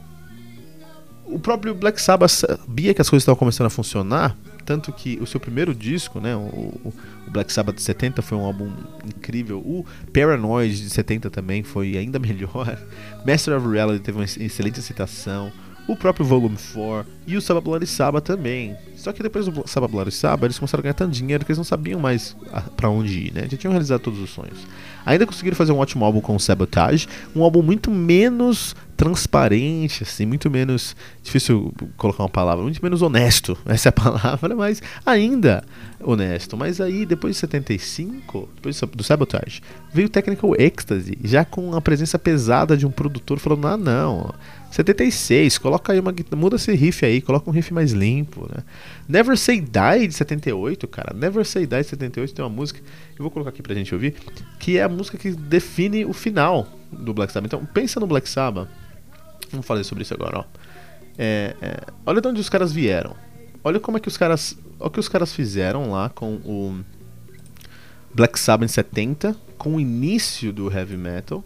o 1.24 1.38
próprio 1.40 1.74
Black 1.74 2.00
Sabbath 2.00 2.30
sabia 2.30 2.94
que 2.94 3.00
as 3.00 3.10
coisas 3.10 3.24
estavam 3.24 3.38
começando 3.38 3.66
a 3.66 3.70
funcionar, 3.70 4.36
tanto 4.64 4.92
que 4.92 5.18
o 5.20 5.26
seu 5.26 5.40
primeiro 5.40 5.74
disco, 5.74 6.20
né, 6.20 6.34
o, 6.36 6.40
o, 6.84 6.94
Black 7.28 7.52
Sabbath 7.52 7.76
de 7.76 7.82
70 7.82 8.22
foi 8.22 8.36
um 8.36 8.44
álbum 8.44 8.72
incrível, 9.06 9.58
o 9.58 9.84
Paranoid 10.12 10.74
de 10.82 10.90
70 10.90 11.30
também 11.30 11.62
foi 11.62 11.96
ainda 11.96 12.18
melhor, 12.20 12.78
Master 13.26 13.56
of 13.56 13.68
Reality 13.68 14.02
teve 14.02 14.18
uma 14.18 14.24
excelente 14.24 14.82
citação, 14.82 15.52
o 15.86 15.96
próprio 15.96 16.24
Volume 16.24 16.56
4 16.72 17.06
e 17.26 17.36
o 17.36 17.40
Saba 17.40 17.62
Saba 17.86 18.20
também. 18.20 18.76
Só 18.96 19.12
que 19.12 19.22
depois 19.22 19.46
do 19.46 19.66
Saba 19.66 19.88
Saba, 20.10 20.46
eles 20.46 20.58
começaram 20.58 20.80
a 20.80 20.82
ganhar 20.82 20.94
tanto 20.94 21.12
dinheiro 21.12 21.44
que 21.44 21.50
eles 21.50 21.58
não 21.58 21.64
sabiam 21.64 21.98
mais 21.98 22.36
para 22.76 22.90
onde 22.90 23.26
ir, 23.26 23.32
né? 23.32 23.46
Já 23.50 23.56
tinham 23.56 23.72
realizado 23.72 24.00
todos 24.00 24.20
os 24.20 24.30
sonhos. 24.30 24.66
Ainda 25.06 25.26
conseguiram 25.26 25.56
fazer 25.56 25.72
um 25.72 25.78
ótimo 25.78 26.04
álbum 26.04 26.20
com 26.20 26.36
o 26.36 26.40
Sabotage, 26.40 27.08
um 27.34 27.42
álbum 27.42 27.62
muito 27.62 27.90
menos 27.90 28.76
transparente, 28.96 30.02
assim, 30.02 30.26
muito 30.26 30.50
menos 30.50 30.94
difícil 31.22 31.72
colocar 31.96 32.22
uma 32.22 32.28
palavra, 32.28 32.62
muito 32.62 32.82
menos 32.82 33.00
honesto, 33.00 33.56
essa 33.64 33.88
é 33.88 33.90
a 33.90 33.92
palavra, 33.92 34.54
mas 34.54 34.82
ainda 35.06 35.64
honesto. 36.02 36.54
Mas 36.54 36.82
aí, 36.82 37.06
depois 37.06 37.34
de 37.34 37.40
75, 37.40 38.48
depois 38.56 38.78
do 38.94 39.02
Sabotage, 39.02 39.62
veio 39.90 40.06
o 40.06 40.10
Technical 40.10 40.54
Ecstasy, 40.58 41.16
já 41.24 41.46
com 41.46 41.74
a 41.74 41.80
presença 41.80 42.18
pesada 42.18 42.76
de 42.76 42.86
um 42.86 42.90
produtor 42.90 43.38
falando: 43.38 43.66
ah, 43.66 43.76
não, 43.78 44.34
76, 44.70 45.58
coloca 45.58 45.92
aí 45.92 45.98
uma 45.98 46.14
muda 46.36 46.56
esse 46.56 46.72
riff 46.74 47.04
aí, 47.04 47.20
coloca 47.20 47.50
um 47.50 47.52
riff 47.52 47.72
mais 47.74 47.92
limpo, 47.92 48.48
né? 48.54 48.62
Never 49.08 49.36
Say 49.36 49.60
Die 49.60 50.06
de 50.08 50.14
78, 50.14 50.86
cara. 50.86 51.12
Never 51.14 51.44
Say 51.44 51.66
Die 51.66 51.82
de 51.82 51.88
78 51.88 52.34
tem 52.34 52.44
uma 52.44 52.50
música, 52.50 52.80
eu 53.18 53.22
vou 53.22 53.30
colocar 53.30 53.50
aqui 53.50 53.62
pra 53.62 53.74
gente 53.74 53.92
ouvir, 53.94 54.14
que 54.58 54.78
é 54.78 54.82
a 54.82 54.88
música 54.88 55.18
que 55.18 55.32
define 55.32 56.04
o 56.04 56.12
final 56.12 56.68
do 56.92 57.12
Black 57.12 57.32
Sabbath. 57.32 57.48
Então, 57.48 57.66
pensa 57.66 57.98
no 57.98 58.06
Black 58.06 58.28
Sabbath 58.28 58.68
Vamos 59.50 59.66
falar 59.66 59.82
sobre 59.84 60.02
isso 60.02 60.14
agora, 60.14 60.38
ó. 60.38 60.44
É, 61.18 61.54
é, 61.60 61.80
olha 62.06 62.20
de 62.20 62.28
onde 62.28 62.40
os 62.40 62.48
caras 62.48 62.72
vieram. 62.72 63.14
Olha 63.64 63.80
como 63.80 63.96
é 63.96 64.00
que 64.00 64.08
os 64.08 64.16
caras. 64.16 64.56
Olha 64.78 64.88
o 64.88 64.90
que 64.90 65.00
os 65.00 65.08
caras 65.08 65.34
fizeram 65.34 65.90
lá 65.90 66.08
com 66.08 66.34
o 66.36 66.80
Black 68.14 68.38
Sabbath 68.38 68.70
em 68.70 68.72
70, 68.72 69.36
com 69.58 69.74
o 69.74 69.80
início 69.80 70.52
do 70.52 70.72
heavy 70.72 70.96
metal. 70.96 71.44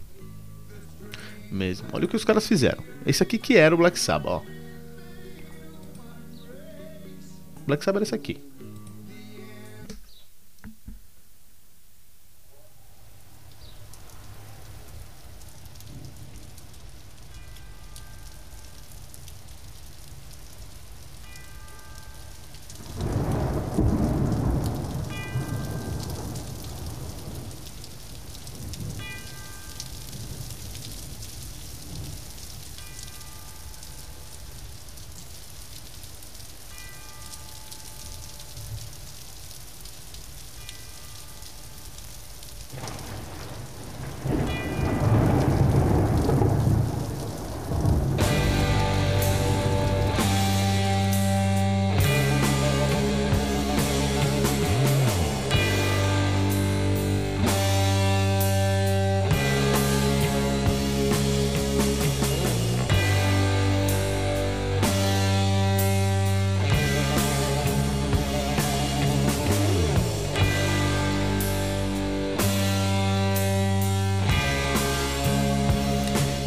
Mesmo. 1.51 1.87
Olha 1.93 2.05
o 2.05 2.07
que 2.07 2.15
os 2.15 2.25
caras 2.25 2.47
fizeram. 2.47 2.83
Esse 3.05 3.23
aqui 3.23 3.37
que 3.37 3.55
era 3.55 3.73
o 3.73 3.77
Black 3.77 3.99
Sabbath, 3.99 4.27
ó. 4.27 4.41
Black 7.65 7.83
Sabbath 7.83 7.97
era 7.97 8.03
esse 8.03 8.15
aqui. 8.15 8.37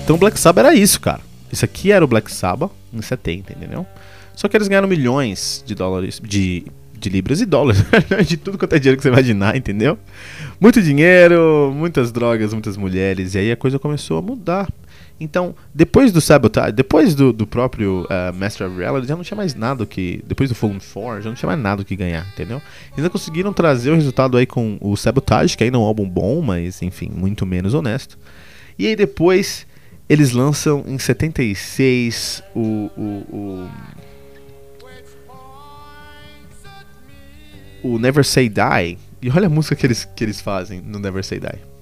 Então 0.08 0.16
o 0.16 0.18
Black 0.18 0.40
Sabbath 0.40 0.64
era 0.64 0.74
isso, 0.74 0.98
cara. 1.02 1.20
Isso 1.52 1.66
aqui 1.66 1.92
era 1.92 2.02
o 2.02 2.08
Black 2.08 2.32
Sabbath 2.32 2.70
em 2.94 3.02
70, 3.02 3.52
entendeu? 3.52 3.86
Só 4.34 4.48
que 4.48 4.56
eles 4.56 4.66
ganharam 4.66 4.88
milhões 4.88 5.62
de 5.66 5.74
dólares, 5.74 6.18
de, 6.24 6.64
de 6.98 7.10
libras 7.10 7.42
e 7.42 7.44
dólares, 7.44 7.84
de 8.26 8.38
tudo 8.38 8.56
quanto 8.56 8.72
é 8.72 8.78
dinheiro 8.78 8.96
que 8.96 9.02
você 9.02 9.10
imaginar, 9.10 9.54
entendeu? 9.54 9.98
Muito 10.58 10.80
dinheiro, 10.80 11.70
muitas 11.76 12.10
drogas, 12.10 12.54
muitas 12.54 12.74
mulheres, 12.74 13.34
e 13.34 13.38
aí 13.38 13.52
a 13.52 13.56
coisa 13.56 13.78
começou 13.78 14.16
a 14.16 14.22
mudar. 14.22 14.66
Então, 15.20 15.54
depois 15.74 16.10
do 16.10 16.22
Sabotage, 16.22 16.72
depois 16.72 17.14
do, 17.14 17.30
do 17.30 17.46
próprio 17.46 18.04
uh, 18.04 18.34
Master 18.34 18.66
of 18.66 18.78
Reality, 18.78 19.08
já 19.08 19.14
não 19.14 19.22
tinha 19.22 19.36
mais 19.36 19.54
nada 19.54 19.84
que. 19.84 20.24
Depois 20.26 20.48
do 20.48 20.54
Fallen 20.54 20.78
4, 20.78 21.20
já 21.20 21.28
não 21.28 21.36
tinha 21.36 21.48
mais 21.48 21.60
nada 21.60 21.84
que 21.84 21.94
ganhar, 21.94 22.26
entendeu? 22.32 22.62
Ainda 22.96 23.10
conseguiram 23.10 23.52
trazer 23.52 23.90
o 23.90 23.94
resultado 23.94 24.38
aí 24.38 24.46
com 24.46 24.78
o 24.80 24.96
Sabotage, 24.96 25.54
que 25.54 25.64
ainda 25.64 25.76
é 25.76 25.80
um 25.80 25.84
álbum 25.84 26.08
bom, 26.08 26.40
mas 26.40 26.80
enfim, 26.80 27.10
muito 27.14 27.44
menos 27.44 27.74
honesto. 27.74 28.16
E 28.78 28.86
aí 28.86 28.96
depois 28.96 29.66
eles 30.08 30.32
lançam 30.32 30.84
em 30.86 30.98
76 30.98 32.42
o, 32.54 32.90
o, 32.96 33.68
o, 37.82 37.94
o 37.94 37.98
Never 37.98 38.24
Say 38.24 38.48
Die. 38.48 38.98
E 39.20 39.30
olha 39.30 39.46
a 39.46 39.50
música 39.50 39.76
que 39.76 39.86
eles, 39.86 40.04
que 40.04 40.24
eles 40.24 40.40
fazem 40.40 40.80
no 40.80 40.98
Never 40.98 41.22
Say 41.22 41.38
Die. 41.38 41.77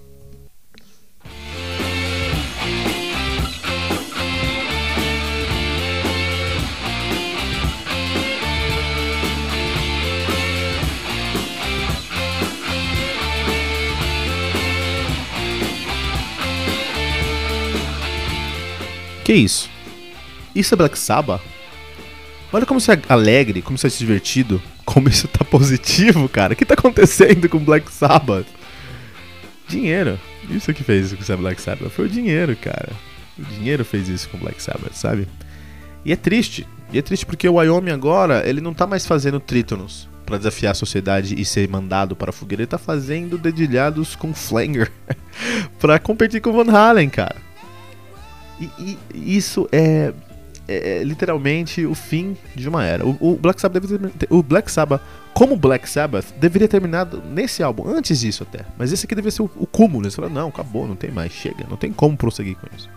Que 19.26 19.32
isso? 19.32 19.68
Isso 20.54 20.72
é 20.72 20.76
Black 20.76 20.96
Sabbath? 20.96 21.42
Olha 22.52 22.64
como 22.64 22.78
isso 22.78 22.92
é 22.92 23.02
alegre, 23.08 23.60
como 23.60 23.74
isso 23.74 23.84
é 23.84 23.90
divertido, 23.90 24.62
como 24.84 25.08
isso 25.08 25.26
tá 25.26 25.44
positivo, 25.44 26.28
cara. 26.28 26.52
O 26.52 26.56
que 26.56 26.64
tá 26.64 26.74
acontecendo 26.74 27.48
com 27.48 27.58
Black 27.58 27.90
Sabbath? 27.90 28.46
Dinheiro. 29.66 30.16
Isso 30.48 30.72
que 30.72 30.84
fez 30.84 31.06
isso 31.06 31.16
com 31.16 31.34
o 31.34 31.38
Black 31.38 31.60
Sabbath. 31.60 31.90
Foi 31.90 32.04
o 32.04 32.08
dinheiro, 32.08 32.54
cara. 32.54 32.92
O 33.36 33.42
dinheiro 33.42 33.84
fez 33.84 34.08
isso 34.08 34.28
com 34.28 34.38
Black 34.38 34.62
Sabbath, 34.62 34.92
sabe? 34.92 35.26
E 36.04 36.12
é 36.12 36.16
triste. 36.16 36.64
E 36.92 36.98
é 36.98 37.02
triste 37.02 37.26
porque 37.26 37.48
o 37.48 37.54
Wyoming 37.54 37.90
agora, 37.90 38.48
ele 38.48 38.60
não 38.60 38.72
tá 38.72 38.86
mais 38.86 39.04
fazendo 39.04 39.40
trítonos 39.40 40.08
para 40.24 40.38
desafiar 40.38 40.70
a 40.70 40.76
sociedade 40.76 41.34
e 41.36 41.44
ser 41.44 41.68
mandado 41.68 42.14
para 42.14 42.30
a 42.30 42.32
fogueira. 42.32 42.62
Ele 42.62 42.68
tá 42.68 42.78
fazendo 42.78 43.36
dedilhados 43.36 44.14
com 44.14 44.32
Flanger 44.32 44.88
para 45.80 45.98
competir 45.98 46.40
com 46.40 46.52
Van 46.52 46.70
Halen, 46.70 47.10
cara. 47.10 47.45
E, 48.60 48.98
e, 49.14 49.36
isso 49.36 49.68
é 49.70 50.12
é, 50.68 50.98
é, 50.98 51.04
literalmente 51.04 51.86
o 51.86 51.94
fim 51.94 52.36
de 52.54 52.68
uma 52.68 52.84
era. 52.84 53.06
O, 53.06 53.16
o 53.20 53.36
Black 53.36 53.60
Sabbath 53.60 53.82
deve 53.82 54.08
ter, 54.10 54.26
o 54.30 54.42
Black 54.42 54.70
Sabbath, 54.70 55.00
como 55.32 55.56
Black 55.56 55.88
Sabbath, 55.88 56.26
deveria 56.40 56.66
ter 56.66 56.80
terminado 56.80 57.22
nesse 57.30 57.62
álbum, 57.62 57.88
antes 57.88 58.20
disso 58.20 58.42
até. 58.42 58.64
Mas 58.76 58.92
esse 58.92 59.06
aqui 59.06 59.14
deveria 59.14 59.30
ser 59.30 59.42
o, 59.42 59.50
o 59.56 59.66
cúmulo. 59.66 60.04
Eles 60.04 60.14
falaram, 60.14 60.34
não, 60.34 60.48
acabou, 60.48 60.86
não 60.86 60.96
tem 60.96 61.10
mais, 61.10 61.32
chega, 61.32 61.64
não 61.70 61.76
tem 61.76 61.92
como 61.92 62.16
prosseguir 62.16 62.56
com 62.56 62.66
isso. 62.76 62.90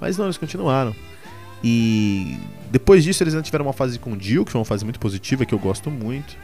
Mas 0.00 0.16
não, 0.16 0.26
eles 0.26 0.38
continuaram. 0.38 0.94
E 1.64 2.36
depois 2.70 3.04
disso 3.04 3.22
eles 3.22 3.34
ainda 3.34 3.44
tiveram 3.44 3.66
uma 3.66 3.72
fase 3.72 3.98
com 3.98 4.18
Jill, 4.18 4.44
que 4.44 4.52
foi 4.52 4.60
uma 4.60 4.64
fase 4.64 4.84
muito 4.84 5.00
positiva, 5.00 5.44
que 5.44 5.54
eu 5.54 5.58
gosto 5.58 5.90
muito. 5.90 6.36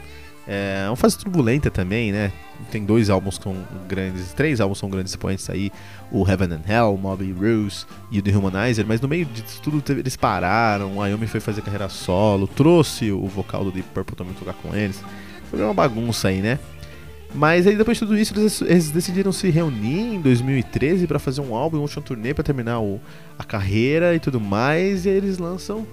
É 0.51 0.89
uma 0.89 0.95
fase 0.95 1.15
turbulenta 1.15 1.69
também, 1.69 2.11
né? 2.11 2.31
Tem 2.71 2.83
dois 2.83 3.07
álbuns 3.07 3.35
são 3.35 3.55
grandes, 3.87 4.33
três 4.33 4.59
álbuns 4.59 4.79
são 4.79 4.89
grandes 4.89 5.13
expoentes 5.13 5.47
aí, 5.47 5.71
o 6.11 6.27
Heaven 6.27 6.53
and 6.53 6.63
Hell, 6.67 6.97
Moby 6.97 7.31
Rules 7.31 7.85
e 8.09 8.17
o 8.17 8.21
The 8.23 8.35
Humanizer, 8.35 8.83
mas 8.87 8.99
no 8.99 9.07
meio 9.07 9.25
disso 9.25 9.61
tudo 9.61 9.83
eles 9.91 10.15
pararam, 10.15 10.97
o 10.97 11.01
Ayumi 11.03 11.27
foi 11.27 11.39
fazer 11.39 11.61
carreira 11.61 11.87
solo, 11.87 12.47
trouxe 12.47 13.11
o 13.11 13.27
vocal 13.27 13.63
do 13.63 13.71
Deep 13.71 13.89
Purple 13.93 14.15
também 14.15 14.33
tocar 14.33 14.55
com 14.55 14.75
eles. 14.75 15.03
Foi 15.51 15.61
uma 15.61 15.73
bagunça 15.73 16.29
aí, 16.29 16.41
né? 16.41 16.57
Mas 17.35 17.67
aí 17.67 17.75
depois 17.75 17.99
de 17.99 18.05
tudo 18.07 18.17
isso 18.17 18.33
eles, 18.65 18.89
decidiram 18.89 19.31
se 19.31 19.51
reunir 19.51 20.15
em 20.15 20.19
2013 20.19 21.05
para 21.05 21.19
fazer 21.19 21.41
um 21.41 21.53
álbum, 21.53 21.77
um 21.77 21.81
último 21.81 22.01
turnê 22.01 22.33
para 22.33 22.43
terminar 22.43 22.79
o, 22.79 22.99
a 23.37 23.43
carreira 23.43 24.15
e 24.15 24.19
tudo 24.19 24.39
mais, 24.39 25.05
e 25.05 25.09
aí 25.09 25.15
eles 25.15 25.37
lançam 25.37 25.85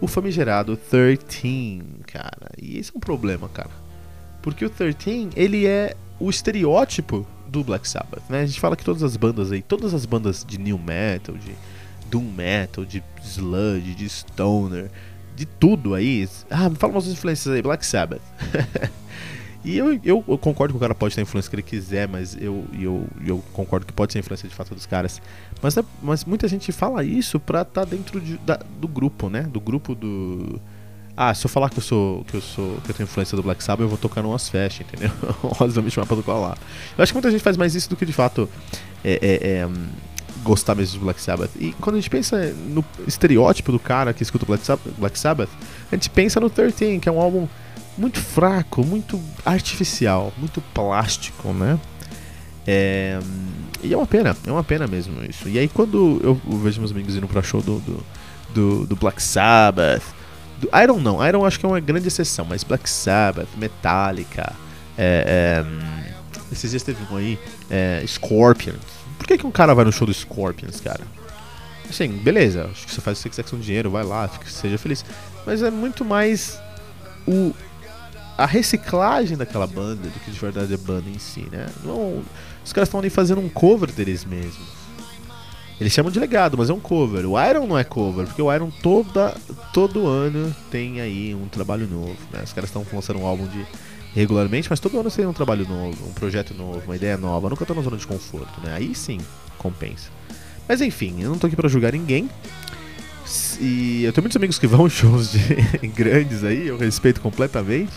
o 0.00 0.06
famigerado 0.06 0.76
13, 0.76 1.82
cara. 2.06 2.52
E 2.62 2.78
esse 2.78 2.92
é 2.94 2.96
um 2.96 3.00
problema, 3.00 3.48
cara. 3.48 3.87
Porque 4.48 4.64
o 4.64 4.70
13, 4.70 5.28
ele 5.36 5.66
é 5.66 5.94
o 6.18 6.30
estereótipo 6.30 7.26
do 7.46 7.62
Black 7.62 7.86
Sabbath, 7.86 8.22
né? 8.30 8.40
A 8.40 8.46
gente 8.46 8.58
fala 8.58 8.74
que 8.74 8.82
todas 8.82 9.02
as 9.02 9.14
bandas 9.14 9.52
aí, 9.52 9.60
todas 9.60 9.92
as 9.92 10.06
bandas 10.06 10.42
de 10.42 10.58
new 10.58 10.78
metal, 10.78 11.36
de 11.36 11.52
doom 12.10 12.32
metal, 12.32 12.82
de 12.82 13.04
sludge, 13.22 13.94
de 13.94 14.08
stoner, 14.08 14.90
de 15.36 15.44
tudo 15.44 15.94
aí. 15.94 16.26
Ah, 16.48 16.70
me 16.70 16.76
fala 16.76 16.94
umas 16.94 17.06
influências 17.08 17.54
aí, 17.54 17.60
Black 17.60 17.84
Sabbath. 17.84 18.22
e 19.62 19.76
eu, 19.76 19.92
eu, 20.02 20.24
eu, 20.26 20.38
concordo 20.38 20.72
que 20.72 20.78
o 20.78 20.80
cara 20.80 20.94
pode 20.94 21.14
ter 21.14 21.20
a 21.20 21.24
influência 21.24 21.50
que 21.50 21.56
ele 21.56 21.62
quiser, 21.62 22.08
mas 22.08 22.34
eu, 22.40 22.64
eu, 22.72 23.06
eu 23.26 23.44
concordo 23.52 23.84
que 23.84 23.92
pode 23.92 24.14
ser 24.14 24.18
a 24.18 24.20
influência 24.20 24.48
de 24.48 24.54
fato 24.54 24.74
dos 24.74 24.86
caras. 24.86 25.20
Mas, 25.60 25.76
é, 25.76 25.84
mas 26.02 26.24
muita 26.24 26.48
gente 26.48 26.72
fala 26.72 27.04
isso 27.04 27.38
pra 27.38 27.60
estar 27.60 27.84
tá 27.84 27.90
dentro 27.90 28.18
de, 28.18 28.38
da, 28.38 28.56
do 28.80 28.88
grupo, 28.88 29.28
né? 29.28 29.42
Do 29.42 29.60
grupo 29.60 29.94
do 29.94 30.58
ah, 31.20 31.34
se 31.34 31.44
eu 31.44 31.50
falar 31.50 31.68
que 31.68 31.78
eu 31.78 31.82
sou 31.82 32.24
que 32.28 32.36
eu 32.36 32.40
sou 32.40 32.78
que 32.84 32.92
eu 32.92 32.94
tenho 32.94 33.08
influência 33.08 33.34
do 33.34 33.42
Black 33.42 33.62
Sabbath, 33.64 33.82
eu 33.82 33.88
vou 33.88 33.98
tocar 33.98 34.22
no 34.22 34.30
Ozfest, 34.30 34.82
entendeu? 34.82 35.10
Oz 35.58 35.74
vai 35.74 35.82
me 35.82 35.90
chamar 35.90 36.06
pra 36.06 36.16
tocar 36.16 36.34
lá. 36.34 36.56
Eu 36.96 37.02
acho 37.02 37.12
que 37.12 37.16
muita 37.16 37.28
gente 37.28 37.42
faz 37.42 37.56
mais 37.56 37.74
isso 37.74 37.90
do 37.90 37.96
que 37.96 38.06
de 38.06 38.12
fato 38.12 38.48
é, 39.02 39.18
é, 39.20 39.58
é, 39.58 39.66
hum, 39.66 39.88
gostar 40.44 40.76
mesmo 40.76 41.00
do 41.00 41.04
Black 41.04 41.20
Sabbath. 41.20 41.50
E 41.58 41.72
quando 41.80 41.96
a 41.96 41.98
gente 41.98 42.08
pensa 42.08 42.54
no 42.68 42.84
estereótipo 43.04 43.72
do 43.72 43.80
cara 43.80 44.14
que 44.14 44.22
escuta 44.22 44.44
o 44.44 44.94
Black 44.96 45.18
Sabbath, 45.18 45.50
a 45.90 45.96
gente 45.96 46.08
pensa 46.08 46.38
no 46.38 46.48
13, 46.48 47.00
que 47.00 47.08
é 47.08 47.12
um 47.12 47.20
álbum 47.20 47.48
muito 47.96 48.20
fraco, 48.20 48.86
muito 48.86 49.20
artificial, 49.44 50.32
muito 50.38 50.60
plástico, 50.72 51.52
né? 51.52 51.80
É, 52.64 53.18
hum, 53.20 53.46
e 53.82 53.92
é 53.92 53.96
uma 53.96 54.06
pena, 54.06 54.36
é 54.46 54.52
uma 54.52 54.62
pena 54.62 54.86
mesmo 54.86 55.20
isso. 55.24 55.48
E 55.48 55.58
aí 55.58 55.66
quando 55.66 56.20
eu 56.22 56.40
vejo 56.58 56.78
meus 56.78 56.92
amigos 56.92 57.16
indo 57.16 57.26
pra 57.26 57.42
show 57.42 57.60
do, 57.60 57.80
do, 57.80 58.04
do, 58.54 58.86
do 58.86 58.94
Black 58.94 59.20
Sabbath 59.20 60.16
do 60.60 60.68
Iron 60.82 60.98
não, 60.98 61.26
Iron 61.26 61.44
acho 61.44 61.58
que 61.58 61.66
é 61.66 61.68
uma 61.68 61.80
grande 61.80 62.08
exceção, 62.08 62.44
mas 62.44 62.64
Black 62.64 62.88
Sabbath, 62.88 63.48
Metallica, 63.56 64.52
é, 64.96 65.64
é, 65.64 66.52
esses 66.52 66.70
dias 66.70 66.82
teve 66.82 66.98
um 67.12 67.16
aí, 67.16 67.38
é, 67.70 68.02
Scorpions. 68.06 68.76
Por 69.16 69.26
que, 69.26 69.38
que 69.38 69.46
um 69.46 69.50
cara 69.50 69.74
vai 69.74 69.84
no 69.84 69.92
show 69.92 70.06
do 70.06 70.12
Scorpions, 70.12 70.80
cara? 70.80 71.02
Assim, 71.88 72.08
beleza, 72.08 72.68
acho 72.70 72.86
que 72.86 72.94
você 72.94 73.00
faz 73.00 73.18
o 73.18 73.22
que 73.22 73.34
você 73.34 73.42
quiser 73.42 73.50
com 73.50 73.58
dinheiro, 73.58 73.90
vai 73.90 74.04
lá, 74.04 74.28
fique, 74.28 74.50
seja 74.50 74.76
feliz. 74.76 75.04
Mas 75.46 75.62
é 75.62 75.70
muito 75.70 76.04
mais 76.04 76.58
o 77.26 77.54
a 78.36 78.46
reciclagem 78.46 79.36
daquela 79.36 79.66
banda 79.66 80.08
do 80.08 80.20
que 80.20 80.30
de 80.30 80.38
verdade 80.38 80.72
a 80.72 80.78
banda 80.78 81.10
em 81.10 81.18
si, 81.18 81.48
né? 81.50 81.66
Não, 81.82 82.22
os 82.64 82.72
caras 82.72 82.86
estão 82.86 83.00
ali 83.00 83.10
fazendo 83.10 83.40
um 83.40 83.48
cover 83.48 83.90
deles 83.90 84.24
mesmos. 84.24 84.68
Eles 85.80 85.92
chamam 85.92 86.10
de 86.10 86.18
legado, 86.18 86.58
mas 86.58 86.70
é 86.70 86.72
um 86.72 86.80
cover. 86.80 87.24
O 87.24 87.40
Iron 87.40 87.66
não 87.66 87.78
é 87.78 87.84
cover, 87.84 88.26
porque 88.26 88.42
o 88.42 88.52
Iron 88.52 88.70
toda, 88.82 89.36
todo 89.72 90.06
ano 90.06 90.54
tem 90.70 91.00
aí 91.00 91.34
um 91.34 91.46
trabalho 91.46 91.86
novo. 91.86 92.16
Né? 92.32 92.42
Os 92.42 92.52
caras 92.52 92.68
estão 92.68 92.84
lançando 92.92 93.20
um 93.20 93.26
álbum 93.26 93.46
de 93.46 93.64
regularmente, 94.14 94.68
mas 94.68 94.80
todo 94.80 94.98
ano 94.98 95.10
tem 95.10 95.26
um 95.26 95.32
trabalho 95.32 95.68
novo, 95.68 96.08
um 96.08 96.12
projeto 96.12 96.52
novo, 96.52 96.82
uma 96.84 96.96
ideia 96.96 97.16
nova. 97.16 97.48
Nunca 97.48 97.64
tô 97.64 97.74
na 97.74 97.82
zona 97.82 97.96
de 97.96 98.06
conforto, 98.06 98.60
né? 98.60 98.74
Aí 98.74 98.94
sim, 98.94 99.18
compensa. 99.56 100.10
Mas 100.68 100.80
enfim, 100.80 101.16
eu 101.20 101.30
não 101.30 101.38
tô 101.38 101.46
aqui 101.46 101.54
para 101.54 101.68
julgar 101.68 101.92
ninguém. 101.92 102.28
E 103.60 104.04
eu 104.04 104.12
tenho 104.12 104.22
muitos 104.22 104.36
amigos 104.36 104.58
que 104.58 104.66
vão 104.66 104.88
shows 104.88 105.32
de 105.32 105.88
grandes 105.94 106.42
aí, 106.42 106.66
eu 106.68 106.76
respeito 106.76 107.20
completamente. 107.20 107.92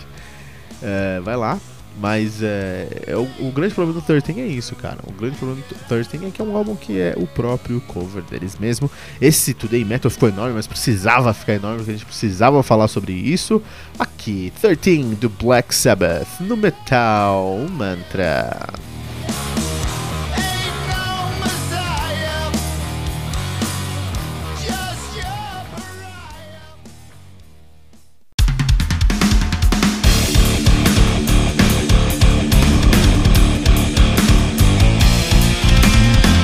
É, 0.83 1.19
vai 1.21 1.35
lá, 1.35 1.59
mas 1.99 2.41
é, 2.41 2.87
é 3.07 3.15
o, 3.15 3.27
o, 3.39 3.51
grande 3.51 3.73
problema 3.73 3.99
do 3.99 4.05
13 4.05 4.39
é 4.39 4.45
isso, 4.45 4.75
cara. 4.75 4.99
O 5.07 5.11
grande 5.11 5.37
problema 5.37 5.61
do 5.67 5.75
13 5.87 6.25
é 6.25 6.31
que 6.31 6.41
é 6.41 6.45
um 6.45 6.55
álbum 6.55 6.75
que 6.75 6.99
é 6.99 7.13
o 7.17 7.27
próprio 7.27 7.81
cover 7.81 8.23
deles 8.23 8.57
mesmo. 8.57 8.89
Esse 9.19 9.53
Today 9.53 9.83
Metal 9.83 10.09
ficou 10.09 10.29
enorme, 10.29 10.53
mas 10.53 10.67
precisava 10.67 11.33
ficar 11.33 11.53
enorme, 11.53 11.77
porque 11.77 11.91
a 11.91 11.93
gente 11.95 12.05
precisava 12.05 12.63
falar 12.63 12.87
sobre 12.87 13.13
isso. 13.13 13.61
Aqui, 13.99 14.51
13 14.61 15.15
do 15.15 15.29
Black 15.29 15.73
Sabbath 15.75 16.27
no 16.39 16.57
Metal 16.57 17.57
Mantra. 17.69 18.67